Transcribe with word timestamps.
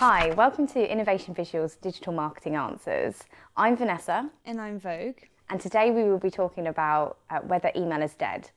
Hi, 0.00 0.30
welcome 0.30 0.66
to 0.68 0.90
Innovation 0.90 1.34
Visuals 1.34 1.78
Digital 1.78 2.14
Marketing 2.14 2.56
Answers. 2.56 3.22
I'm 3.54 3.76
Vanessa. 3.76 4.30
And 4.46 4.58
I'm 4.58 4.80
Vogue. 4.80 5.18
And 5.50 5.60
today 5.60 5.90
we 5.90 6.04
will 6.04 6.18
be 6.18 6.30
talking 6.30 6.68
about 6.68 7.18
uh, 7.28 7.40
whether 7.40 7.70
email 7.76 8.00
is 8.00 8.14
dead. 8.14 8.48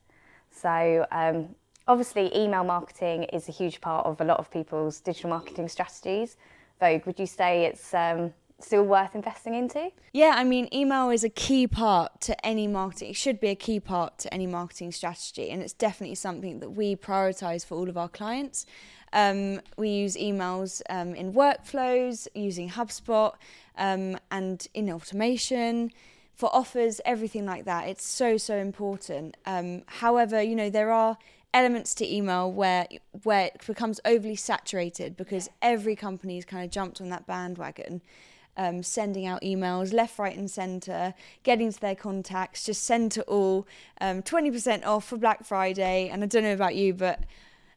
So, 0.50 1.04
um, 1.12 1.54
obviously, 1.86 2.34
email 2.34 2.64
marketing 2.64 3.24
is 3.24 3.46
a 3.50 3.52
huge 3.52 3.82
part 3.82 4.06
of 4.06 4.22
a 4.22 4.24
lot 4.24 4.38
of 4.38 4.50
people's 4.50 5.00
digital 5.00 5.28
marketing 5.28 5.68
strategies. 5.68 6.38
Vogue, 6.80 7.04
would 7.04 7.18
you 7.18 7.26
say 7.26 7.66
it's 7.66 7.92
um, 7.92 8.32
still 8.58 8.84
worth 8.84 9.14
investing 9.14 9.54
into? 9.54 9.90
Yeah, 10.14 10.32
I 10.36 10.44
mean, 10.44 10.66
email 10.72 11.10
is 11.10 11.24
a 11.24 11.28
key 11.28 11.66
part 11.66 12.22
to 12.22 12.46
any 12.46 12.66
marketing. 12.66 13.10
It 13.10 13.16
should 13.16 13.38
be 13.38 13.48
a 13.48 13.54
key 13.54 13.80
part 13.80 14.18
to 14.20 14.32
any 14.32 14.46
marketing 14.46 14.92
strategy, 14.92 15.50
and 15.50 15.60
it's 15.60 15.74
definitely 15.74 16.14
something 16.14 16.60
that 16.60 16.70
we 16.70 16.96
prioritize 16.96 17.66
for 17.66 17.74
all 17.74 17.90
of 17.90 17.98
our 17.98 18.08
clients. 18.08 18.64
Um, 19.14 19.60
we 19.78 19.88
use 19.88 20.16
emails 20.16 20.82
um, 20.90 21.14
in 21.14 21.32
workflows, 21.32 22.28
using 22.34 22.68
HubSpot, 22.68 23.32
um, 23.78 24.18
and 24.30 24.66
in 24.74 24.90
automation 24.90 25.90
for 26.34 26.54
offers, 26.54 27.00
everything 27.06 27.46
like 27.46 27.64
that. 27.64 27.88
It's 27.88 28.06
so 28.06 28.36
so 28.36 28.56
important. 28.56 29.36
Um, 29.46 29.82
however, 29.86 30.42
you 30.42 30.54
know 30.54 30.68
there 30.68 30.92
are 30.92 31.16
elements 31.54 31.94
to 31.94 32.14
email 32.14 32.50
where 32.50 32.86
where 33.22 33.46
it 33.46 33.66
becomes 33.66 34.00
overly 34.04 34.36
saturated 34.36 35.16
because 35.16 35.48
every 35.62 35.96
company's 35.96 36.44
kind 36.44 36.64
of 36.64 36.70
jumped 36.70 37.00
on 37.00 37.08
that 37.08 37.26
bandwagon 37.26 38.02
um, 38.56 38.82
sending 38.82 39.26
out 39.26 39.42
emails 39.42 39.92
left, 39.92 40.18
right, 40.18 40.36
and 40.36 40.50
centre, 40.50 41.14
getting 41.42 41.72
to 41.72 41.80
their 41.80 41.94
contacts, 41.94 42.64
just 42.64 42.84
send 42.84 43.12
to 43.12 43.22
all, 43.22 43.66
um, 44.00 44.22
20% 44.22 44.84
off 44.84 45.06
for 45.06 45.16
Black 45.16 45.44
Friday. 45.44 46.08
And 46.08 46.22
I 46.22 46.26
don't 46.26 46.42
know 46.42 46.52
about 46.52 46.74
you, 46.74 46.94
but 46.94 47.20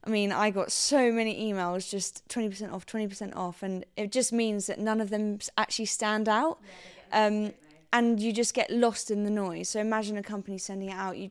I 0.07 0.09
mean, 0.09 0.31
I 0.31 0.52
got 0.52 0.71
so 0.71 1.11
many 1.11 1.52
emails 1.52 1.89
just 1.89 2.25
20% 2.29 2.71
off, 2.71 2.85
20% 2.85 3.35
off. 3.35 3.61
And 3.61 3.85
it 3.98 4.11
just 4.11 4.31
means 4.31 4.68
that 4.68 4.79
none 4.79 5.01
of 5.01 5.09
them 5.09 5.40
actually 5.57 5.85
stand 5.85 6.29
out. 6.29 6.59
Um, 7.12 7.54
and 7.91 8.17
you 8.20 8.32
just 8.32 8.54
get 8.54 8.70
lost 8.71 9.12
in 9.12 9.26
the 9.26 9.29
noise. 9.29 9.67
So 9.67 9.82
imagine 9.82 10.17
a 10.17 10.23
company 10.23 10.57
sending 10.57 10.90
it 10.90 10.93
out. 10.95 11.17
You, 11.17 11.29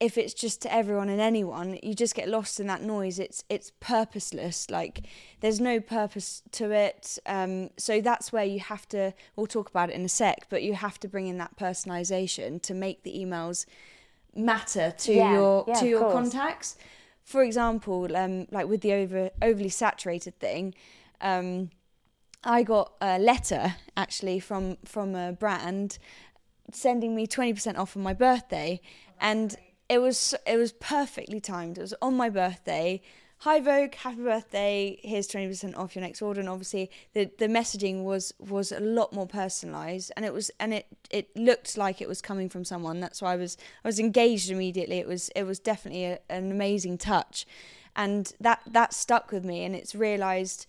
if 0.00 0.16
it's 0.16 0.32
just 0.32 0.62
to 0.62 0.72
everyone 0.72 1.10
and 1.10 1.20
anyone, 1.20 1.78
you 1.82 1.94
just 1.94 2.14
get 2.14 2.26
lost 2.26 2.58
in 2.58 2.66
that 2.68 2.82
noise. 2.82 3.18
It's 3.18 3.44
it's 3.48 3.72
purposeless. 3.80 4.70
Like 4.70 5.02
there's 5.40 5.60
no 5.60 5.80
purpose 5.80 6.42
to 6.52 6.70
it. 6.70 7.18
Um, 7.26 7.70
so 7.76 8.00
that's 8.00 8.32
where 8.32 8.44
you 8.44 8.60
have 8.60 8.88
to. 8.90 9.12
We'll 9.36 9.46
talk 9.46 9.68
about 9.68 9.90
it 9.90 9.94
in 9.94 10.04
a 10.04 10.08
sec, 10.08 10.46
but 10.48 10.62
you 10.62 10.74
have 10.74 10.98
to 11.00 11.08
bring 11.08 11.26
in 11.26 11.38
that 11.38 11.56
personalization 11.58 12.62
to 12.62 12.74
make 12.74 13.02
the 13.02 13.12
emails 13.18 13.66
matter 14.34 14.92
to 14.98 15.12
Yeah, 15.12 15.34
your 15.34 15.64
yeah, 15.66 15.74
to 15.74 15.86
your 15.88 16.00
course. 16.00 16.12
contacts. 16.14 16.76
For 17.24 17.42
example, 17.42 18.14
um, 18.16 18.46
like 18.50 18.68
with 18.68 18.82
the 18.82 18.92
over 18.92 19.30
overly 19.42 19.70
saturated 19.70 20.38
thing. 20.38 20.74
Um, 21.20 21.70
I 22.44 22.62
got 22.62 22.92
a 23.00 23.18
letter 23.18 23.76
actually 23.96 24.38
from 24.40 24.76
from 24.84 25.14
a 25.14 25.32
brand 25.32 25.98
sending 26.72 27.14
me 27.14 27.26
20% 27.26 27.78
off 27.78 27.96
on 27.96 28.02
my 28.02 28.14
birthday. 28.14 28.80
And 29.20 29.56
it 29.88 29.98
was 29.98 30.34
it 30.46 30.56
was 30.56 30.72
perfectly 30.72 31.40
timed. 31.40 31.78
It 31.78 31.82
was 31.82 31.94
on 32.00 32.16
my 32.16 32.28
birthday 32.28 33.00
hi 33.44 33.60
vogue. 33.60 33.94
Happy 33.96 34.22
birthday. 34.22 34.98
Here's 35.02 35.28
20% 35.28 35.76
off 35.76 35.94
your 35.94 36.00
next 36.00 36.22
order. 36.22 36.40
And 36.40 36.48
obviously 36.48 36.90
the 37.12 37.30
the 37.36 37.46
messaging 37.46 38.02
was 38.02 38.32
was 38.38 38.72
a 38.72 38.80
lot 38.80 39.12
more 39.12 39.26
personalized. 39.26 40.10
And 40.16 40.24
it 40.24 40.32
was 40.32 40.50
and 40.58 40.72
it 40.72 40.86
it 41.10 41.28
looked 41.36 41.76
like 41.76 42.00
it 42.00 42.08
was 42.08 42.22
coming 42.22 42.48
from 42.48 42.64
someone. 42.64 43.00
That's 43.00 43.20
why 43.20 43.34
I 43.34 43.36
was 43.36 43.58
I 43.84 43.88
was 43.88 43.98
engaged 43.98 44.50
immediately. 44.50 44.96
It 44.98 45.06
was 45.06 45.28
it 45.36 45.42
was 45.42 45.58
definitely 45.58 46.06
a, 46.06 46.18
an 46.30 46.50
amazing 46.50 46.96
touch. 46.96 47.46
And 47.94 48.32
that 48.40 48.62
that 48.66 48.94
stuck 48.94 49.30
with 49.30 49.44
me. 49.44 49.62
And 49.66 49.76
it's 49.76 49.94
realized 49.94 50.66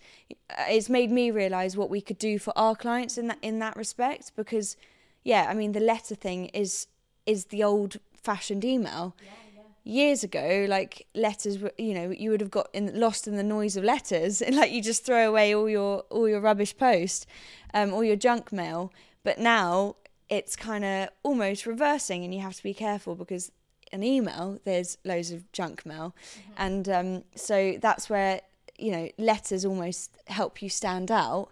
uh, 0.50 0.64
it's 0.68 0.90
made 0.90 1.10
me 1.10 1.30
realize 1.30 1.78
what 1.78 1.88
we 1.88 2.02
could 2.02 2.18
do 2.18 2.38
for 2.38 2.52
our 2.58 2.76
clients 2.76 3.16
in 3.16 3.28
that 3.28 3.38
in 3.40 3.58
that 3.60 3.74
respect. 3.74 4.32
Because 4.36 4.76
yeah 5.24 5.46
i 5.50 5.54
mean 5.54 5.72
the 5.72 5.80
letter 5.80 6.14
thing 6.14 6.46
is 6.54 6.86
is 7.26 7.46
the 7.46 7.64
old 7.64 7.96
fashioned 8.22 8.64
email 8.64 9.16
years 9.86 10.24
ago 10.24 10.66
like 10.68 11.06
letters 11.14 11.60
were 11.60 11.70
you 11.78 11.94
know 11.94 12.10
you 12.10 12.28
would 12.30 12.40
have 12.40 12.50
got 12.50 12.68
in, 12.72 12.98
lost 12.98 13.28
in 13.28 13.36
the 13.36 13.42
noise 13.42 13.76
of 13.76 13.84
letters. 13.84 14.42
And 14.46 14.56
like 14.56 14.72
you 14.72 14.82
just 14.82 15.06
throw 15.06 15.28
away 15.28 15.54
all 15.54 15.68
your 15.68 16.00
all 16.10 16.28
your 16.28 16.40
rubbish 16.40 16.76
post 16.76 17.26
um, 17.72 17.94
or 17.94 18.04
your 18.04 18.16
junk 18.16 18.52
mail. 18.52 18.92
But 19.22 19.38
now 19.38 19.96
it's 20.28 20.56
kind 20.56 20.84
of 20.84 21.08
almost 21.22 21.66
reversing 21.66 22.24
and 22.24 22.34
you 22.34 22.40
have 22.40 22.54
to 22.54 22.62
be 22.62 22.74
careful 22.74 23.14
because 23.14 23.52
an 23.92 24.02
email 24.02 24.58
there's 24.64 24.98
loads 25.04 25.30
of 25.30 25.50
junk 25.52 25.86
mail. 25.86 26.14
And 26.56 26.88
um, 26.88 27.24
so 27.36 27.78
that's 27.80 28.10
where 28.10 28.40
you 28.78 28.90
know 28.90 29.08
letters 29.18 29.64
almost 29.64 30.10
help 30.26 30.60
you 30.60 30.68
stand 30.68 31.10
out 31.10 31.50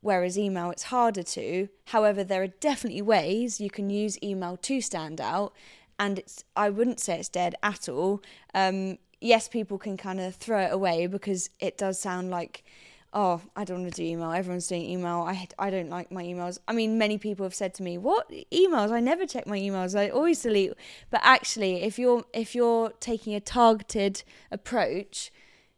whereas 0.00 0.38
email 0.38 0.70
it's 0.70 0.84
harder 0.84 1.22
to. 1.22 1.68
However 1.86 2.24
there 2.24 2.42
are 2.42 2.48
definitely 2.48 3.02
ways 3.02 3.60
you 3.60 3.70
can 3.70 3.88
use 3.88 4.18
email 4.22 4.56
to 4.56 4.80
stand 4.80 5.20
out 5.20 5.52
and 5.98 6.18
it's 6.18 6.44
i 6.56 6.68
wouldn't 6.70 7.00
say 7.00 7.18
it's 7.18 7.28
dead 7.28 7.54
at 7.62 7.88
all. 7.88 8.22
Um, 8.54 8.98
yes 9.20 9.48
people 9.48 9.78
can 9.78 9.96
kind 9.96 10.20
of 10.20 10.34
throw 10.36 10.60
it 10.60 10.72
away 10.72 11.06
because 11.06 11.50
it 11.58 11.76
does 11.76 11.98
sound 11.98 12.30
like 12.30 12.64
oh 13.12 13.40
i 13.56 13.64
don't 13.64 13.82
want 13.82 13.94
to 13.94 14.02
do 14.02 14.06
email. 14.06 14.32
Everyone's 14.32 14.66
doing 14.68 14.82
email. 14.82 15.20
I 15.26 15.48
i 15.58 15.70
don't 15.70 15.90
like 15.90 16.12
my 16.12 16.22
emails. 16.22 16.58
I 16.68 16.72
mean 16.72 16.98
many 16.98 17.18
people 17.18 17.44
have 17.44 17.54
said 17.54 17.74
to 17.74 17.82
me 17.82 17.98
what? 17.98 18.30
Emails? 18.52 18.92
I 18.92 19.00
never 19.00 19.26
check 19.26 19.46
my 19.46 19.58
emails. 19.58 19.98
I 19.98 20.08
always 20.10 20.42
delete. 20.42 20.74
But 21.10 21.20
actually 21.24 21.82
if 21.82 21.98
you're 21.98 22.24
if 22.32 22.54
you're 22.54 22.90
taking 23.00 23.34
a 23.34 23.40
targeted 23.40 24.22
approach 24.50 25.32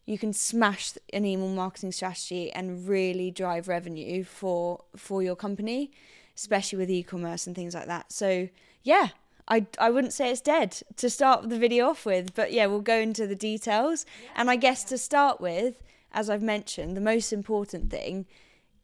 you 0.07 0.19
can 0.19 0.33
smash 0.33 0.95
an 1.13 1.25
email 1.25 1.49
marketing 1.49 1.93
strategy 1.93 2.51
and 2.53 2.89
really 2.89 3.31
drive 3.31 3.69
revenue 3.69 4.25
for 4.25 4.83
for 4.97 5.23
your 5.23 5.37
company 5.37 5.93
especially 6.37 6.79
with 6.79 6.91
e-commerce 6.91 7.47
and 7.47 7.55
things 7.55 7.75
like 7.75 7.87
that. 7.87 8.11
So 8.11 8.49
yeah 8.83 9.09
I, 9.51 9.67
I 9.79 9.91
wouldn't 9.91 10.13
say 10.13 10.31
it's 10.31 10.41
dead 10.41 10.81
to 10.97 11.11
start 11.11 11.49
the 11.49 11.59
video 11.59 11.89
off 11.89 12.07
with, 12.07 12.35
but 12.35 12.53
yeah, 12.53 12.67
we'll 12.67 12.81
go 12.81 12.97
into 12.99 13.27
the 13.27 13.35
details. 13.35 14.07
and 14.37 14.49
I 14.49 14.57
guess 14.57 14.85
to 14.85 14.97
start 14.97 15.41
with, 15.41 15.83
as 16.13 16.31
I've 16.31 16.43
mentioned, 16.43 16.97
the 16.97 17.01
most 17.01 17.33
important 17.33 17.91
thing 17.91 18.27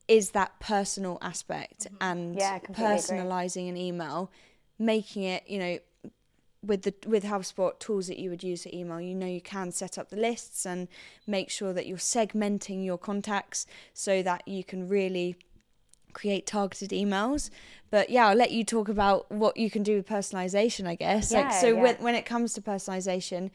is 0.09 0.31
that 0.31 0.59
personal 0.60 1.19
aspect 1.22 1.87
and 2.00 2.31
Mm-hmm. 2.31 2.38
Yeah, 2.38 2.53
I 2.55 2.59
completely 2.59 2.94
agree. 2.94 3.03
personalizing 3.19 3.69
an 3.69 3.76
email, 3.76 4.31
making 4.78 5.22
it, 5.22 5.44
you 5.49 5.59
know, 5.59 5.78
with 6.62 6.82
the 6.82 6.94
with 7.06 7.25
HubSpot 7.25 7.78
tools 7.78 8.09
that 8.09 8.19
you 8.19 8.31
would 8.31 8.43
use 8.43 8.65
for 8.65 8.71
email, 8.72 9.00
you 9.00 9.15
know 9.15 9.26
you 9.26 9.41
can 9.41 9.71
set 9.71 9.99
up 9.99 10.09
the 10.10 10.16
lists 10.16 10.66
and 10.66 10.88
make 11.26 11.49
sure 11.49 11.72
that 11.72 11.87
you're 11.87 11.97
segmenting 11.97 12.84
your 12.84 12.99
contacts 12.99 13.66
so 13.94 14.22
that 14.22 14.47
you 14.49 14.65
can 14.65 14.88
really 14.88 15.37
create 16.16 16.47
targeted 16.47 16.91
emails. 16.91 17.50
But 17.91 18.09
yeah, 18.10 18.28
I'll 18.28 18.37
let 18.37 18.50
you 18.50 18.65
talk 18.65 18.88
about 18.88 19.31
what 19.31 19.56
you 19.59 19.71
can 19.71 19.82
do 19.82 19.97
with 19.97 20.09
personalization, 20.09 20.87
I 20.87 20.94
guess. 20.94 21.31
like 21.31 21.53
so 21.53 21.69
yeah. 21.69 21.82
when 21.82 21.97
when 21.97 22.15
it 22.15 22.25
comes 22.25 22.54
to 22.54 22.62
personalization, 22.62 23.50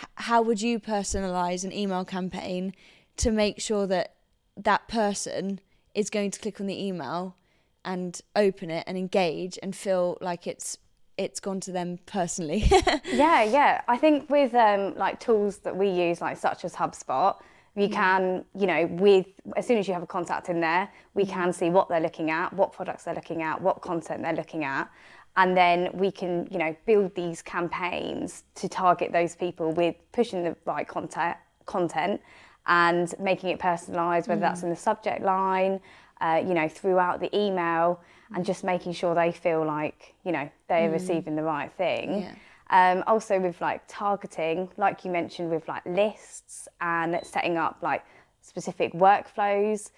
h- 0.00 0.08
how 0.14 0.42
would 0.42 0.60
you 0.62 0.80
personalize 0.80 1.64
an 1.64 1.72
email 1.72 2.04
campaign 2.04 2.74
to 3.18 3.30
make 3.30 3.60
sure 3.60 3.86
that 3.86 4.14
that 4.56 4.88
person 4.88 5.60
is 5.94 6.08
going 6.10 6.30
to 6.30 6.40
click 6.40 6.60
on 6.60 6.66
the 6.66 6.82
email 6.82 7.36
and 7.84 8.20
open 8.34 8.70
it 8.70 8.84
and 8.86 8.96
engage 8.96 9.58
and 9.62 9.76
feel 9.76 10.16
like 10.20 10.46
it's 10.46 10.78
it's 11.18 11.40
gone 11.40 11.60
to 11.60 11.72
them 11.72 11.98
personally. 12.06 12.64
Yeah, 13.12 13.42
yeah. 13.42 13.80
I 13.88 13.96
think 13.96 14.30
with 14.30 14.54
um, 14.54 14.94
like 14.94 15.18
tools 15.18 15.58
that 15.58 15.76
we 15.76 15.88
use, 15.88 16.20
like 16.20 16.36
such 16.36 16.64
as 16.64 16.74
HubSpot, 16.74 17.36
you 17.78 17.88
mm. 17.88 17.92
can, 17.92 18.44
you 18.54 18.66
know, 18.66 18.86
with 18.92 19.26
as 19.56 19.66
soon 19.66 19.78
as 19.78 19.86
you 19.86 19.94
have 19.94 20.02
a 20.02 20.06
contact 20.06 20.48
in 20.48 20.60
there, 20.60 20.90
we 21.14 21.24
mm. 21.24 21.30
can 21.30 21.52
see 21.52 21.70
what 21.70 21.88
they're 21.88 22.00
looking 22.00 22.30
at, 22.30 22.52
what 22.52 22.72
products 22.72 23.04
they're 23.04 23.14
looking 23.14 23.42
at, 23.42 23.60
what 23.60 23.80
content 23.80 24.22
they're 24.22 24.32
looking 24.34 24.64
at, 24.64 24.90
and 25.36 25.56
then 25.56 25.90
we 25.94 26.10
can, 26.10 26.48
you 26.50 26.58
know, 26.58 26.74
build 26.86 27.14
these 27.14 27.42
campaigns 27.42 28.42
to 28.56 28.68
target 28.68 29.12
those 29.12 29.36
people 29.36 29.72
with 29.72 29.94
pushing 30.12 30.42
the 30.42 30.56
right 30.64 30.86
content, 30.86 31.36
content, 31.66 32.20
and 32.66 33.14
making 33.20 33.50
it 33.50 33.58
personalised, 33.58 34.28
whether 34.28 34.40
that's 34.40 34.60
mm. 34.60 34.64
in 34.64 34.70
the 34.70 34.76
subject 34.76 35.22
line, 35.22 35.80
uh, 36.20 36.42
you 36.44 36.54
know, 36.54 36.68
throughout 36.68 37.20
the 37.20 37.34
email, 37.36 38.00
and 38.34 38.44
just 38.44 38.64
making 38.64 38.92
sure 38.92 39.14
they 39.14 39.32
feel 39.32 39.64
like, 39.64 40.14
you 40.24 40.32
know, 40.32 40.50
they're 40.68 40.90
receiving 40.90 41.34
the 41.34 41.42
right 41.42 41.72
thing. 41.72 42.22
Yeah. 42.22 42.34
Um, 42.70 43.02
also 43.06 43.40
with 43.40 43.60
like 43.60 43.82
targeting, 43.88 44.68
like 44.76 45.04
you 45.04 45.10
mentioned 45.10 45.50
with 45.50 45.66
like 45.68 45.84
lists 45.86 46.68
and 46.80 47.18
setting 47.22 47.56
up 47.56 47.78
like 47.82 48.04
specific 48.42 48.92
workflows, 48.92 49.90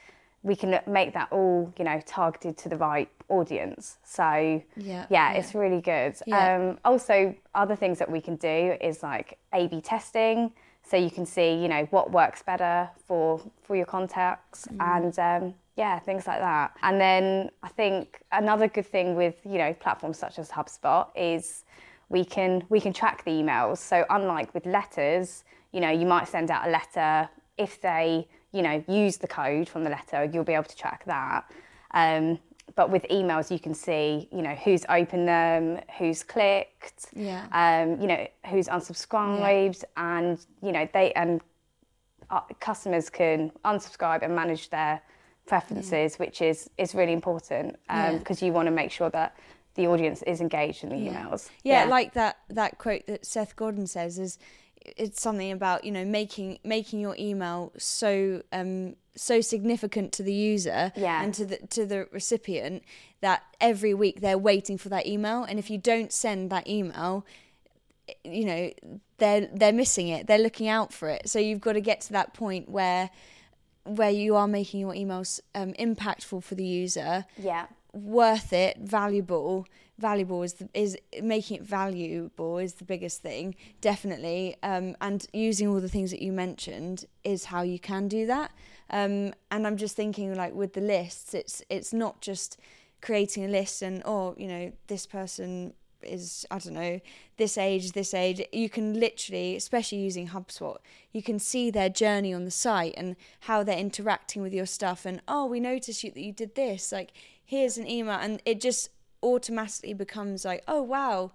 we 0.43 0.57
can 0.57 0.81
make 0.87 1.13
that 1.15 1.29
all 1.31 1.73
you 1.79 1.85
know 1.85 2.01
targeted 2.07 2.57
to 2.59 2.69
the 2.69 2.77
right 2.77 3.09
audience. 3.29 3.99
So 4.05 4.23
Yeah, 4.23 4.63
yeah, 4.77 5.07
yeah. 5.11 5.33
it's 5.33 5.55
really 5.55 5.81
good. 5.81 6.17
Yeah. 6.27 6.57
Um, 6.57 6.79
also, 6.85 7.35
other 7.55 7.77
things 7.77 7.99
that 7.99 8.11
we 8.11 8.21
can 8.21 8.37
do 8.37 8.77
is 8.81 9.03
like 9.03 9.39
A/B 9.53 9.81
testing, 9.81 10.53
so 10.83 10.97
you 10.97 11.11
can 11.11 11.27
see 11.27 11.55
you 11.55 11.69
know 11.69 11.87
what 11.91 12.13
works 12.13 12.43
better 12.43 12.89
for 13.07 13.41
for 13.63 13.77
your 13.77 13.87
contacts 13.87 14.69
and. 14.79 15.19
Um, 15.19 15.55
yeah, 15.77 15.99
things 15.99 16.27
like 16.27 16.41
that. 16.41 16.77
And 16.83 17.01
then 17.01 17.51
I 17.63 17.69
think 17.69 18.21
another 18.33 18.69
good 18.69 18.85
thing 18.85 19.15
with 19.15 19.37
you 19.47 19.57
know 19.57 19.73
platforms 19.73 20.19
such 20.19 20.39
as 20.39 20.51
HubSpot 20.51 21.07
is 21.15 21.65
we 22.11 22.25
can 22.25 22.63
we 22.69 22.81
can 22.81 22.93
track 22.93 23.25
the 23.25 23.31
emails. 23.31 23.79
So 23.79 24.05
unlike 24.11 24.53
with 24.53 24.67
letters, 24.67 25.45
you 25.73 25.81
know, 25.81 25.91
you 25.91 26.05
might 26.05 26.29
send 26.29 26.51
out 26.51 26.69
a 26.69 26.71
letter 26.71 27.31
if 27.57 27.81
they, 27.81 28.29
you 28.53 28.63
know, 28.63 28.85
use 28.89 29.17
the 29.17 29.29
code 29.29 29.69
from 29.69 29.85
the 29.85 29.91
letter, 29.91 30.25
you'll 30.31 30.45
be 30.45 30.53
able 30.55 30.65
to 30.65 30.77
track 30.77 31.05
that. 31.07 31.45
Um, 31.93 32.39
but 32.77 32.91
with 32.91 33.05
emails, 33.11 33.51
you 33.51 33.59
can 33.59 33.75
see, 33.75 34.29
you 34.33 34.43
know, 34.43 34.55
who's 34.55 34.85
opened 34.89 35.27
them, 35.29 35.81
who's 35.99 36.23
clicked, 36.23 37.07
Yeah. 37.15 37.47
um, 37.53 38.01
you 38.01 38.07
know, 38.07 38.27
who's 38.49 38.67
unsubscribed, 38.69 39.85
and 39.97 40.39
you 40.63 40.73
know, 40.73 40.89
they 40.93 41.13
and 41.13 41.41
uh, 42.31 42.41
customers 42.61 43.09
can 43.11 43.51
unsubscribe 43.65 44.23
and 44.23 44.35
manage 44.35 44.71
their 44.71 45.01
preferences, 45.47 46.19
which 46.19 46.43
is 46.43 46.71
is 46.77 46.95
really 46.95 47.13
important 47.13 47.77
Yeah. 47.89 48.19
because 48.19 48.43
you 48.43 48.53
want 48.53 48.67
to 48.67 48.73
make 48.73 48.91
sure 48.91 49.11
that 49.11 49.37
the 49.81 49.87
audience 49.89 50.23
is 50.23 50.41
engaged 50.41 50.85
in 50.85 50.91
the 50.91 50.97
Yeah. 50.97 51.25
emails. 51.25 51.49
yeah, 51.65 51.85
like 51.85 52.13
that 52.15 52.39
that 52.49 52.79
quote 52.79 53.07
that 53.07 53.25
Seth 53.27 53.57
Godin 53.57 53.87
says 53.87 54.19
is 54.19 54.39
it's 54.85 55.21
something 55.21 55.53
about 55.53 55.85
you 55.85 55.93
know 55.93 56.05
making 56.05 56.59
making 56.65 57.01
your 57.01 57.15
email 57.19 57.71
so 57.77 58.43
um 58.53 58.97
so 59.15 59.41
significant 59.41 60.13
to 60.13 60.23
the 60.23 60.33
user 60.33 60.91
Yeah. 60.97 61.23
and 61.23 61.35
to 61.35 61.45
the 61.45 61.57
to 61.77 61.85
the 61.85 62.09
recipient 62.13 62.83
that 63.21 63.43
every 63.61 63.93
week 63.93 64.21
they're 64.21 64.39
waiting 64.39 64.79
for 64.79 64.89
that 64.89 65.07
email 65.07 65.43
and 65.45 65.59
if 65.59 65.69
you 65.69 65.77
don't 65.77 66.13
send 66.13 66.49
that 66.51 66.67
email 66.67 67.27
you 68.25 68.45
know 68.47 68.71
they're 69.19 69.49
they're 69.53 69.73
missing 69.73 70.09
it 70.09 70.27
they're 70.27 70.39
looking 70.39 70.69
out 70.69 70.93
for 70.95 71.09
it 71.11 71.29
so 71.29 71.39
you've 71.39 71.61
got 71.61 71.75
to 71.75 71.81
get 71.81 72.01
to 72.01 72.13
that 72.13 72.33
point 72.33 72.69
where 72.69 73.11
where 73.85 74.11
you 74.11 74.35
are 74.37 74.49
making 74.49 74.81
your 74.81 74.95
emails 74.95 75.41
um, 75.55 75.73
impactful 75.75 76.43
for 76.43 76.55
the 76.55 76.65
user 76.65 77.25
yeah, 77.39 77.67
worth 77.93 78.53
it, 78.53 78.79
valuable. 78.79 79.67
Valuable 79.99 80.43
is 80.43 80.55
the, 80.55 80.69
is 80.73 80.97
making 81.23 81.59
it 81.59 81.63
valuable 81.63 82.57
is 82.57 82.75
the 82.75 82.85
biggest 82.85 83.21
thing, 83.21 83.55
definitely. 83.83 84.57
Um, 84.63 84.97
and 85.01 85.27
using 85.33 85.69
all 85.69 85.81
the 85.81 85.91
things 85.91 86.11
that 86.11 86.23
you 86.23 86.33
mentioned 86.33 87.05
is 87.23 87.47
how 87.47 87.63
you 87.63 87.79
can 87.79 88.09
do 88.09 88.27
that. 88.27 88.51
Um, 88.89 89.35
and 89.51 89.67
I'm 89.67 89.77
just 89.77 89.97
thinking, 89.97 90.35
like 90.35 90.55
with 90.55 90.73
the 90.73 90.81
lists, 90.81 91.35
it's 91.35 91.63
it's 91.69 91.93
not 91.93 92.21
just 92.21 92.59
creating 93.03 93.45
a 93.45 93.49
list 93.49 93.83
and 93.83 94.03
oh, 94.05 94.35
you 94.39 94.49
know, 94.49 94.73
this 94.87 95.07
person 95.07 95.75
is 96.03 96.47
I 96.51 96.59
don't 96.59 96.75
know 96.75 97.01
this 97.37 97.59
age, 97.59 97.93
this 97.93 98.15
age. 98.15 98.43
You 98.53 98.69
can 98.69 98.99
literally, 98.99 99.57
especially 99.57 99.99
using 99.99 100.29
HubSpot, 100.29 100.77
you 101.13 101.23
can 101.23 101.39
see 101.39 101.71
their 101.71 101.89
journey 101.89 102.35
on 102.35 102.45
the 102.45 102.51
site 102.51 102.95
and 102.97 103.17
how 103.41 103.63
they're 103.63 103.79
interacting 103.79 104.43
with 104.43 104.53
your 104.53 104.67
stuff. 104.67 105.05
And 105.07 105.23
oh, 105.29 105.47
we 105.47 105.61
noticed 105.61 106.05
you 106.05 106.11
that 106.11 106.21
you 106.21 106.33
did 106.33 106.55
this. 106.55 106.93
Like 106.93 107.13
here's 107.51 107.77
an 107.77 107.89
email, 107.89 108.15
and 108.15 108.41
it 108.47 108.61
just 108.61 108.91
automatically 109.25 109.93
becomes 109.93 110.45
like 110.45 110.63
oh 110.69 110.83
wow, 110.83 111.33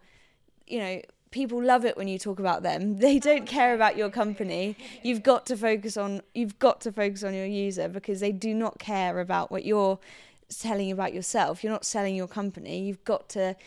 you 0.65 0.79
know. 0.79 1.01
People 1.31 1.62
love 1.62 1.83
it 1.83 1.97
when 1.97 2.07
you 2.07 2.17
talk 2.17 2.39
about 2.39 2.63
them. 2.63 2.97
They 3.00 3.19
don't 3.19 3.45
care 3.45 3.75
about 3.75 3.97
your 3.97 4.09
company. 4.09 4.77
You've 5.03 5.21
got 5.21 5.45
to 5.47 5.57
focus 5.57 5.97
on 5.97 6.21
you've 6.33 6.57
got 6.59 6.79
to 6.81 6.94
focus 6.94 7.25
on 7.25 7.33
your 7.33 7.45
user 7.45 7.89
because 7.89 8.21
they 8.21 8.31
do 8.31 8.53
not 8.53 8.79
care 8.79 9.19
about 9.19 9.51
what 9.51 9.65
you're 9.65 10.00
selling 10.47 10.91
about 10.91 11.13
yourself. 11.13 11.62
You're 11.62 11.73
not 11.73 11.83
selling 11.83 12.15
your 12.15 12.29
company. 12.29 12.85
You've 12.88 13.03
got 13.03 13.27
to 13.29 13.57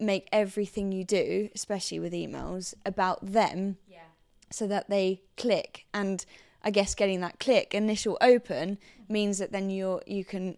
make 0.00 0.28
everything 0.32 0.92
you 0.92 1.04
do, 1.04 1.50
especially 1.54 1.98
with 1.98 2.14
emails, 2.14 2.72
about 2.86 3.18
them 3.20 3.76
so 4.50 4.66
that 4.66 4.88
they 4.88 5.20
click. 5.36 5.86
And 5.92 6.24
I 6.62 6.70
guess 6.70 6.94
getting 6.94 7.20
that 7.20 7.38
click 7.38 7.74
initial 7.74 8.16
open 8.20 8.78
means 9.08 9.38
that 9.38 9.52
then 9.52 9.68
you're 9.68 10.02
you 10.06 10.24
can 10.24 10.56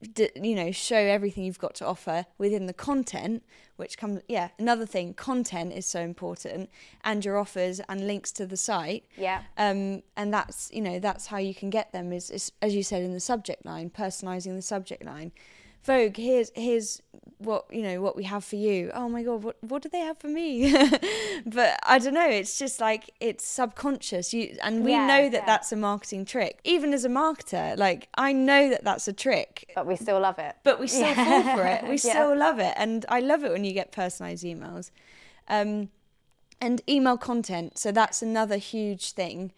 d- 0.00 0.30
you 0.36 0.54
know 0.54 0.70
show 0.70 0.96
everything 0.96 1.44
you've 1.44 1.58
got 1.58 1.74
to 1.76 1.86
offer 1.86 2.26
within 2.38 2.66
the 2.66 2.72
content 2.72 3.42
which 3.76 3.98
comes 3.98 4.20
yeah 4.28 4.48
another 4.58 4.86
thing 4.86 5.14
content 5.14 5.72
is 5.72 5.86
so 5.86 6.00
important 6.00 6.70
and 7.04 7.24
your 7.24 7.36
offers 7.36 7.80
and 7.88 8.06
links 8.06 8.32
to 8.32 8.46
the 8.46 8.56
site. 8.56 9.04
Yeah, 9.16 9.42
um, 9.56 10.02
and 10.16 10.32
that's 10.32 10.70
you 10.72 10.82
know 10.82 10.98
that's 10.98 11.26
how 11.26 11.38
you 11.38 11.54
can 11.54 11.70
get 11.70 11.92
them 11.92 12.12
is, 12.12 12.30
is 12.30 12.52
as 12.60 12.74
you 12.74 12.82
said 12.82 13.02
in 13.02 13.12
the 13.12 13.20
subject 13.20 13.64
line 13.64 13.90
personalizing 13.90 14.54
the 14.56 14.62
subject 14.62 15.04
line 15.04 15.32
vogue 15.92 16.16
here's 16.16 16.50
here's 16.54 17.00
what 17.38 17.64
you 17.70 17.82
know 17.82 18.00
what 18.00 18.14
we 18.16 18.24
have 18.24 18.44
for 18.44 18.56
you 18.56 18.90
oh 18.94 19.08
my 19.08 19.22
god 19.22 19.42
what 19.44 19.56
what 19.62 19.80
do 19.82 19.88
they 19.88 20.00
have 20.00 20.18
for 20.18 20.26
me 20.28 20.72
but 21.46 21.78
i 21.84 21.96
don't 21.98 22.14
know 22.14 22.28
it's 22.28 22.58
just 22.58 22.80
like 22.80 23.10
it's 23.20 23.46
subconscious 23.46 24.34
you 24.34 24.56
and 24.62 24.84
we 24.84 24.90
Yeah, 24.92 25.06
know 25.06 25.22
that 25.30 25.42
yeah. 25.42 25.46
that's 25.46 25.70
a 25.72 25.76
marketing 25.76 26.24
trick 26.24 26.58
even 26.64 26.92
as 26.92 27.04
a 27.04 27.08
marketer 27.08 27.76
like 27.78 28.08
i 28.16 28.32
know 28.32 28.68
that 28.70 28.82
that's 28.82 29.06
a 29.06 29.12
trick 29.12 29.70
but 29.76 29.86
we 29.86 29.94
still 29.96 30.20
love 30.20 30.38
it. 30.38 30.56
but 30.64 30.80
we 30.80 30.88
still 30.88 31.14
fall 31.14 31.42
for 31.56 31.64
it. 31.64 31.80
We 31.84 31.96
Yeah. 32.04 32.12
still 32.12 32.36
love 32.36 32.58
it, 32.58 32.74
and 32.76 33.06
I 33.08 33.20
love 33.20 33.44
it 33.44 33.52
when 33.52 33.64
you 33.64 33.72
get 33.72 33.92
personalized 33.92 34.44
emails, 34.44 34.90
um, 35.48 35.90
and 36.60 36.82
email 36.88 37.16
content. 37.16 37.78
So 37.78 37.92
that's 37.92 38.20
another 38.22 38.56
huge 38.56 39.12
thing 39.12 39.52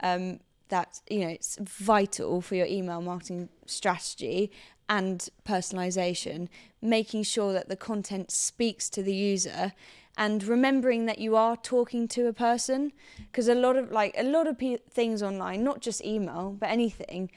um, 0.00 0.40
that 0.68 1.00
you 1.10 1.20
know 1.20 1.28
it's 1.28 1.58
vital 1.60 2.40
for 2.40 2.54
your 2.54 2.66
email 2.66 3.00
marketing 3.02 3.48
strategy 3.66 4.50
and 4.88 5.28
personalization. 5.44 6.48
Making 6.80 7.22
sure 7.22 7.52
that 7.52 7.68
the 7.68 7.76
content 7.76 8.30
speaks 8.30 8.88
to 8.90 9.02
the 9.02 9.14
user. 9.14 9.72
And 10.18 10.42
remembering 10.44 11.06
that 11.06 11.18
you 11.18 11.36
are 11.36 11.56
talking 11.56 12.08
to 12.08 12.26
a 12.26 12.32
person, 12.32 12.92
because 13.18 13.48
a 13.48 13.54
lot 13.54 13.76
of 13.76 13.92
like 13.92 14.14
a 14.16 14.22
lot 14.22 14.46
of 14.46 14.58
pe- 14.58 14.78
things 14.90 15.22
online, 15.22 15.62
not 15.62 15.80
just 15.80 16.02
email, 16.02 16.56
but 16.58 16.70
anything, 16.70 17.30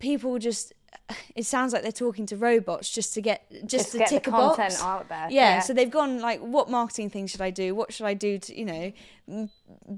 people 0.00 0.40
just 0.40 0.72
it 1.34 1.44
sounds 1.44 1.72
like 1.72 1.82
they're 1.82 1.92
talking 1.92 2.26
to 2.26 2.36
robots 2.36 2.90
just 2.90 3.14
to 3.14 3.20
get 3.20 3.50
just, 3.50 3.68
Just 3.70 3.92
to 3.92 3.98
get 3.98 4.08
the 4.08 4.14
tick 4.14 4.26
a 4.28 4.30
content 4.30 4.70
box. 4.70 4.82
out 4.82 5.08
there. 5.08 5.28
Yeah, 5.30 5.60
so 5.60 5.72
they've 5.74 5.90
gone 5.90 6.20
like, 6.20 6.40
what 6.40 6.70
marketing 6.70 7.10
thing 7.10 7.26
should 7.26 7.40
I 7.42 7.50
do? 7.50 7.74
What 7.74 7.92
should 7.92 8.06
I 8.06 8.14
do 8.14 8.38
to 8.38 8.58
you 8.58 8.64
know 8.64 9.48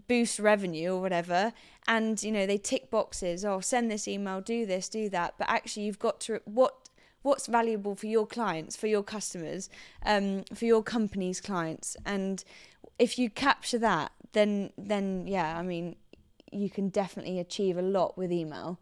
boost 0.09 0.39
revenue 0.39 0.95
or 0.95 1.01
whatever? 1.01 1.53
And 1.87 2.21
you 2.23 2.33
know 2.33 2.47
they 2.47 2.59
tick 2.59 2.91
boxes. 2.91 3.45
Oh, 3.45 3.61
send 3.61 3.91
this 3.91 4.09
email, 4.09 4.41
do 4.41 4.67
this, 4.67 4.89
do 4.89 5.09
that. 5.11 5.35
But 5.39 5.49
actually, 5.49 5.85
you've 5.85 5.99
got 5.99 6.21
to 6.23 6.41
what 6.45 6.75
what's 7.23 7.47
valuable 7.47 7.95
for 7.95 8.07
your 8.07 8.27
clients, 8.27 8.77
for 8.77 8.87
your 8.87 9.03
customers, 9.03 9.69
um, 10.05 10.45
for 10.55 10.65
your 10.65 10.83
company's 10.83 11.41
clients, 11.41 11.97
and 12.05 12.45
if 12.99 13.19
you 13.19 13.31
capture 13.31 13.79
that, 13.79 14.13
then 14.33 14.71
then 14.77 15.27
yeah, 15.27 15.57
I 15.59 15.63
mean, 15.63 15.97
you 16.53 16.71
can 16.71 16.89
definitely 16.89 17.39
achieve 17.39 17.77
a 17.79 17.83
lot 17.83 18.17
with 18.19 18.33
email. 18.33 18.79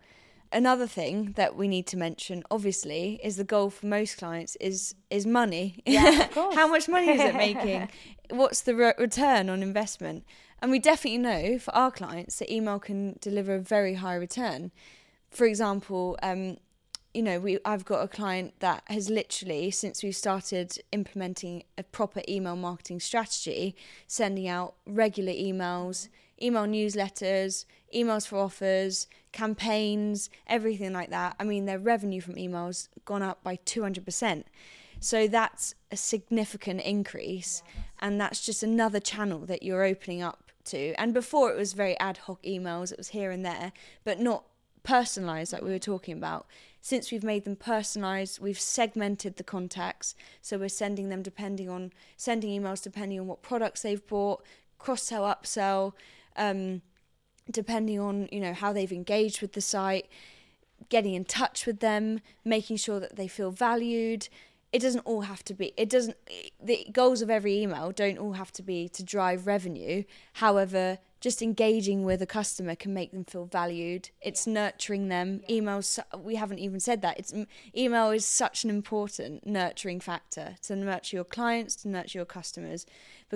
Another 0.55 0.87
thing 0.87 1.33
that 1.33 1.57
we 1.57 1.67
need 1.67 1.85
to 1.89 1.97
mention, 1.97 2.45
obviously, 2.49 3.21
is 3.25 3.37
the 3.37 3.43
goal 3.43 3.71
for 3.71 3.87
most 3.87 4.19
clients 4.19 4.57
is 4.61 4.95
is 5.11 5.27
money. 5.27 5.83
Yeah, 5.85 6.23
of 6.23 6.31
course. 6.35 6.55
How 6.55 6.69
much 6.69 6.89
money 6.89 7.11
is 7.11 7.21
it 7.21 7.35
making? 7.35 7.89
What's 8.31 8.61
the 8.61 8.77
re- 8.77 8.95
return 8.97 9.51
on 9.51 9.65
investment? 9.65 10.25
And 10.63 10.71
we 10.71 10.79
definitely 10.79 11.19
know 11.19 11.59
for 11.59 11.75
our 11.75 11.91
clients 11.91 12.39
that 12.39 12.53
email 12.53 12.79
can 12.79 13.19
deliver 13.21 13.57
a 13.57 13.61
very 13.61 13.95
high 13.95 14.15
return. 14.15 14.71
For 15.29 15.45
example, 15.45 16.17
um, 16.23 16.59
you 17.13 17.23
know, 17.23 17.41
we 17.41 17.59
I've 17.65 17.85
got 17.85 18.05
a 18.05 18.09
client 18.09 18.55
that 18.61 18.85
has 18.87 19.11
literally 19.11 19.73
since 19.73 20.05
we 20.05 20.13
started 20.13 20.79
implementing 20.93 21.65
a 21.77 21.83
proper 21.83 22.23
email 22.29 22.55
marketing 22.55 23.01
strategy, 23.01 23.75
sending 24.07 24.47
out 24.47 24.77
regular 24.87 25.33
emails, 25.33 26.09
email 26.45 26.65
newsletters, 26.65 27.65
emails 27.95 28.27
for 28.27 28.39
offers, 28.39 29.07
campaigns, 29.33 30.31
everything 30.47 30.93
like 30.93 31.11
that. 31.11 31.37
I 31.41 31.45
mean, 31.45 31.67
their 31.67 31.79
revenue 31.79 32.21
from 32.21 32.35
emails 32.35 32.89
gone 33.05 33.23
up 33.23 33.43
by 33.43 33.57
200%. 33.57 34.45
So 35.01 35.29
that's 35.29 35.75
a 35.91 35.97
significant 35.97 36.81
increase 36.83 37.63
and 38.01 38.21
that's 38.21 38.45
just 38.45 38.63
another 38.63 39.01
channel 39.01 39.41
that 39.41 39.63
you're 39.63 39.85
opening 39.85 40.23
up 40.23 40.53
to. 40.67 40.95
And 40.95 41.13
before 41.13 41.51
it 41.51 41.57
was 41.57 41.73
very 41.73 41.99
ad 41.99 42.19
hoc 42.19 42.43
emails, 42.43 42.93
it 42.93 42.99
was 42.99 43.09
here 43.09 43.31
and 43.31 43.45
there, 43.45 43.73
but 44.05 44.21
not 44.21 44.45
personalized 44.85 45.53
like 45.53 45.63
we 45.63 45.71
were 45.71 45.79
talking 45.79 46.17
about 46.17 46.47
since 46.83 47.11
we've 47.11 47.25
made 47.25 47.45
them 47.45 47.57
personalized 47.57 48.39
we've 48.39 48.61
segmented 48.61 49.37
the 49.37 49.43
contacts 49.43 50.15
so 50.43 50.59
we're 50.59 50.69
sending 50.69 51.09
them 51.09 51.23
depending 51.23 51.71
on 51.71 51.91
sending 52.19 52.51
emails 52.51 52.83
depending 52.83 53.19
on 53.19 53.27
what 53.27 53.41
products 53.41 53.81
they've 53.81 54.07
bought 54.07 54.45
cross 54.79 55.03
sell 55.03 55.23
upsell 55.23 55.95
um, 56.37 56.83
depending 57.51 58.01
on 58.01 58.29
you 58.33 58.41
know 58.41 58.55
how 58.55 58.73
they've 58.73 58.93
engaged 58.93 59.41
with 59.43 59.53
the 59.53 59.61
site 59.61 60.09
getting 60.89 61.15
in 61.15 61.25
touch 61.25 61.67
with 61.67 61.81
them 61.81 62.21
making 62.45 62.77
sure 62.77 63.01
that 63.01 63.17
they 63.17 63.29
feel 63.29 63.51
valued. 63.51 64.29
It 64.73 64.83
doesn't 64.83 65.03
all 65.03 65.23
have 65.23 65.45
to 65.45 65.55
be 65.55 65.73
it 65.77 65.89
doesn't 65.89 66.17
the 66.63 66.87
goals 66.91 67.23
of 67.23 67.31
every 67.31 67.61
email 67.61 67.93
don't 67.93 68.19
all 68.19 68.33
have 68.33 68.53
to 68.53 68.63
be 68.63 68.89
to 68.91 69.05
drive 69.05 69.47
revenue. 69.47 70.05
However 70.35 70.99
just 71.21 71.41
engaging 71.41 72.05
with 72.05 72.21
a 72.21 72.27
customer 72.27 72.75
can 72.75 72.93
make 72.93 73.11
them 73.11 73.25
feel 73.25 73.47
valued. 73.47 74.11
It's 74.21 74.47
nurturing 74.47 75.09
them. 75.09 75.41
Emails 75.49 75.99
we 76.19 76.35
haven't 76.35 76.59
even 76.59 76.81
said 76.81 77.03
that. 77.03 77.19
It's 77.19 77.33
email 77.77 78.11
is 78.11 78.27
such 78.27 78.65
an 78.65 78.71
important 78.71 79.47
nurturing 79.47 80.01
factor 80.01 80.57
to 80.63 80.77
nurture 80.77 81.17
your 81.17 81.25
clients 81.25 81.77
to 81.77 81.89
nurture 81.89 82.19
your 82.19 82.27
customers 82.27 82.85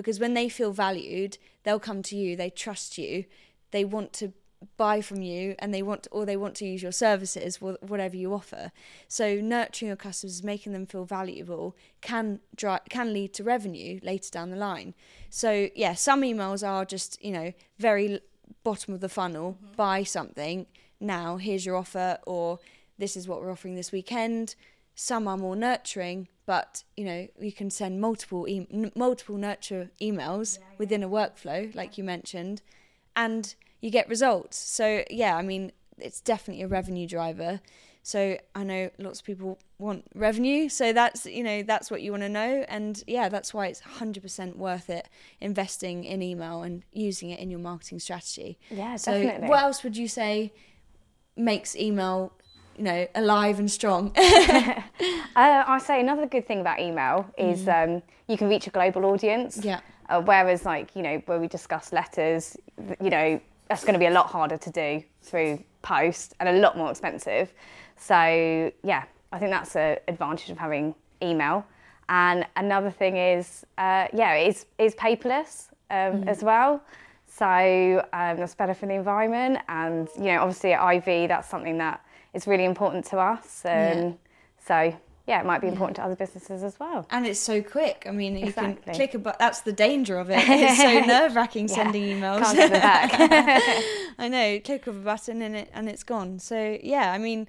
because 0.01 0.19
when 0.19 0.33
they 0.33 0.49
feel 0.49 0.71
valued 0.71 1.37
they'll 1.63 1.79
come 1.79 2.01
to 2.01 2.15
you 2.15 2.35
they 2.35 2.49
trust 2.49 2.97
you 2.97 3.25
they 3.71 3.85
want 3.85 4.13
to 4.13 4.33
buy 4.75 4.99
from 4.99 5.21
you 5.21 5.55
and 5.59 5.73
they 5.73 5.81
want 5.81 6.05
or 6.11 6.25
they 6.25 6.35
want 6.35 6.53
to 6.53 6.65
use 6.65 6.83
your 6.83 6.91
services 6.91 7.61
whatever 7.61 8.17
you 8.17 8.33
offer 8.33 8.73
so 9.07 9.35
nurturing 9.35 9.87
your 9.87 9.95
customers 9.95 10.43
making 10.43 10.73
them 10.73 10.85
feel 10.85 11.05
valuable 11.05 11.77
can 12.01 12.41
dri- 12.57 12.85
can 12.89 13.13
lead 13.13 13.33
to 13.33 13.41
revenue 13.41 13.99
later 14.03 14.29
down 14.29 14.49
the 14.49 14.57
line 14.57 14.93
so 15.29 15.69
yeah 15.75 15.93
some 15.93 16.23
emails 16.23 16.67
are 16.67 16.83
just 16.83 17.23
you 17.23 17.31
know 17.31 17.53
very 17.77 18.19
bottom 18.63 18.93
of 18.93 18.99
the 18.99 19.09
funnel, 19.09 19.57
mm-hmm. 19.63 19.75
buy 19.75 20.03
something. 20.03 20.65
Now, 20.99 21.37
here's 21.37 21.65
your 21.65 21.75
offer, 21.75 22.17
or 22.25 22.59
this 22.97 23.15
is 23.15 23.27
what 23.27 23.41
we're 23.41 23.51
offering 23.51 23.75
this 23.75 23.91
weekend. 23.91 24.55
Some 24.95 25.27
are 25.27 25.37
more 25.37 25.55
nurturing, 25.55 26.27
but 26.49 26.83
you 26.97 27.05
know 27.05 27.27
you 27.39 27.51
can 27.51 27.69
send 27.69 28.01
multiple 28.01 28.47
e- 28.47 28.65
multiple 28.95 29.37
nurture 29.37 29.91
emails 30.01 30.57
yeah, 30.57 30.63
yeah. 30.63 30.75
within 30.79 31.03
a 31.03 31.07
workflow, 31.07 31.73
like 31.75 31.95
you 31.95 32.03
mentioned, 32.03 32.63
and 33.15 33.53
you 33.81 33.91
get 33.91 34.09
results. 34.09 34.57
So 34.57 35.03
yeah, 35.11 35.35
I 35.35 35.43
mean 35.43 35.71
it's 35.99 36.19
definitely 36.19 36.63
a 36.63 36.67
revenue 36.67 37.07
driver. 37.07 37.61
So 38.01 38.39
I 38.55 38.63
know 38.63 38.89
lots 38.97 39.19
of 39.19 39.27
people 39.27 39.59
want 39.77 40.05
revenue, 40.15 40.69
so 40.69 40.91
that's 40.91 41.27
you 41.27 41.43
know 41.43 41.61
that's 41.61 41.91
what 41.91 42.01
you 42.01 42.09
want 42.09 42.23
to 42.23 42.29
know, 42.29 42.65
and 42.67 43.03
yeah, 43.05 43.29
that's 43.29 43.53
why 43.53 43.67
it's 43.67 43.81
hundred 43.81 44.23
percent 44.23 44.57
worth 44.57 44.89
it 44.89 45.07
investing 45.39 46.03
in 46.03 46.23
email 46.23 46.63
and 46.63 46.81
using 46.91 47.29
it 47.29 47.39
in 47.39 47.51
your 47.51 47.59
marketing 47.59 47.99
strategy. 47.99 48.57
Yeah, 48.71 48.95
so 48.95 49.11
definitely. 49.11 49.49
What 49.49 49.61
else 49.61 49.83
would 49.83 49.95
you 49.95 50.07
say 50.07 50.51
makes 51.37 51.75
email 51.75 52.33
you 52.79 52.85
know 52.85 53.07
alive 53.13 53.59
and 53.59 53.69
strong? 53.69 54.11
uh, 54.17 54.81
I 55.35 55.79
say 55.83 55.99
another 55.99 56.25
good 56.25 56.47
thing 56.47 56.61
about 56.61 56.79
email 56.79 57.29
is 57.37 57.65
mm. 57.65 57.97
um, 57.97 58.03
you 58.27 58.37
can 58.37 58.47
reach 58.47 58.67
a 58.67 58.69
global 58.69 59.05
audience. 59.05 59.59
Yeah. 59.61 59.81
Uh, 60.07 60.21
whereas, 60.21 60.65
like 60.65 60.95
you 60.95 61.03
know, 61.03 61.21
where 61.25 61.39
we 61.39 61.47
discuss 61.47 61.91
letters, 61.91 62.57
you 63.01 63.09
know, 63.09 63.39
that's 63.67 63.83
going 63.83 63.93
to 63.93 63.99
be 63.99 64.07
a 64.07 64.11
lot 64.11 64.27
harder 64.27 64.57
to 64.57 64.71
do 64.71 65.03
through 65.21 65.61
post 65.81 66.33
and 66.39 66.49
a 66.49 66.53
lot 66.53 66.77
more 66.77 66.89
expensive. 66.89 67.53
So 67.97 68.71
yeah, 68.83 69.03
I 69.31 69.39
think 69.39 69.51
that's 69.51 69.75
an 69.75 69.97
advantage 70.07 70.49
of 70.49 70.57
having 70.57 70.95
email. 71.21 71.65
And 72.07 72.47
another 72.55 72.89
thing 72.89 73.17
is, 73.17 73.65
uh, 73.77 74.07
yeah, 74.13 74.33
it's 74.33 74.65
is 74.77 74.95
paperless 74.95 75.67
um, 75.91 76.23
mm. 76.23 76.27
as 76.27 76.43
well. 76.43 76.81
So 77.27 77.45
um, 78.13 78.37
that's 78.37 78.55
better 78.55 78.73
for 78.73 78.87
the 78.87 78.93
environment. 78.93 79.59
And 79.67 80.07
you 80.17 80.25
know, 80.25 80.39
obviously 80.39 80.73
at 80.73 81.07
IV, 81.07 81.27
that's 81.27 81.49
something 81.49 81.77
that 81.77 82.03
is 82.33 82.47
really 82.47 82.65
important 82.65 83.05
to 83.05 83.19
us. 83.19 83.63
And 83.65 84.11
yeah. 84.11 84.91
so 84.91 84.99
yeah, 85.29 85.41
it 85.41 85.45
might 85.45 85.61
be 85.61 85.67
important 85.67 85.95
to 85.97 86.03
other 86.03 86.15
businesses 86.15 86.63
as 86.63 86.79
well. 86.79 87.05
And 87.11 87.27
it's 87.27 87.39
so 87.39 87.61
quick. 87.61 88.05
I 88.07 88.11
mean, 88.11 88.35
you 88.35 88.47
exactly. 88.47 88.81
can 88.83 88.93
click 88.95 89.13
a 89.13 89.19
button. 89.19 89.37
That's 89.39 89.61
the 89.61 89.71
danger 89.71 90.17
of 90.17 90.31
it. 90.31 90.39
It's 90.39 90.81
so 90.81 90.99
nerve 91.01 91.35
wracking 91.35 91.69
yeah. 91.69 91.75
sending 91.75 92.01
emails. 92.01 92.41
Can't 92.41 92.71
back. 92.71 93.11
I 94.17 94.27
know. 94.27 94.59
Click 94.59 94.87
of 94.87 94.97
a 94.97 95.01
button 95.01 95.43
and 95.43 95.55
it 95.55 95.69
and 95.71 95.87
it's 95.87 96.03
gone. 96.03 96.39
So 96.39 96.79
yeah, 96.81 97.11
I 97.11 97.19
mean, 97.19 97.47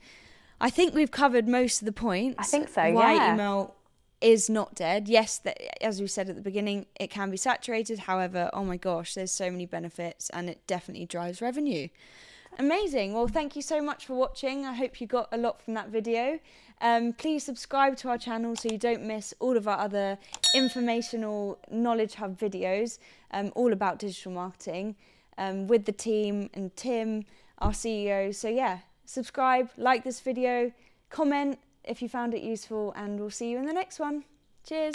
I 0.61 0.69
think 0.69 0.95
we've 0.95 1.11
covered 1.11 1.49
most 1.49 1.81
of 1.81 1.87
the 1.87 1.93
points. 1.93 2.37
I 2.39 2.43
think 2.43 2.69
so. 2.69 2.93
Why 2.93 3.15
yeah. 3.15 3.33
email 3.33 3.75
is 4.21 4.51
not 4.51 4.75
dead. 4.75 5.09
Yes, 5.09 5.39
that, 5.39 5.59
as 5.83 6.01
we 6.01 6.07
said 6.07 6.29
at 6.29 6.37
the 6.37 6.43
beginning, 6.43 6.85
it 6.99 7.09
can 7.09 7.31
be 7.31 7.39
saturated. 7.39 8.01
However, 8.01 8.51
oh 8.53 8.65
my 8.65 8.77
gosh, 8.77 9.15
there's 9.15 9.33
so 9.33 9.51
many 9.51 9.65
benefits, 9.65 10.29
and 10.31 10.51
it 10.51 10.67
definitely 10.67 11.07
drives 11.07 11.41
revenue. 11.41 11.89
Amazing. 12.61 13.15
Well, 13.15 13.27
thank 13.27 13.57
you 13.57 13.63
so 13.63 13.81
much 13.81 14.05
for 14.05 14.13
watching. 14.13 14.67
I 14.67 14.75
hope 14.75 15.01
you 15.01 15.07
got 15.07 15.31
a 15.33 15.39
lot 15.39 15.63
from 15.63 15.73
that 15.73 15.89
video. 15.89 16.39
Um, 16.83 17.15
please 17.15 17.43
subscribe 17.43 17.97
to 17.97 18.11
our 18.11 18.19
channel 18.19 18.55
so 18.55 18.69
you 18.71 18.77
don't 18.77 19.03
miss 19.03 19.33
all 19.41 19.57
of 19.57 19.67
our 19.67 19.79
other 19.79 20.19
informational 20.55 21.59
Knowledge 21.71 22.17
Hub 22.17 22.39
videos, 22.39 22.99
um, 23.31 23.51
all 23.55 23.73
about 23.73 23.99
digital 23.99 24.33
marketing, 24.33 24.95
um, 25.39 25.69
with 25.69 25.87
the 25.87 25.93
team 25.93 26.51
and 26.53 26.77
Tim, 26.77 27.25
our 27.61 27.71
CEO. 27.71 28.35
So, 28.35 28.51
yeah, 28.51 28.81
subscribe, 29.07 29.71
like 29.79 30.05
this 30.05 30.21
video, 30.21 30.71
comment 31.09 31.59
if 31.85 32.03
you 32.03 32.11
found 32.11 32.35
it 32.35 32.43
useful, 32.43 32.93
and 32.95 33.19
we'll 33.19 33.31
see 33.31 33.51
you 33.51 33.57
in 33.57 33.65
the 33.65 33.73
next 33.73 33.99
one. 33.99 34.25
Cheers. 34.67 34.93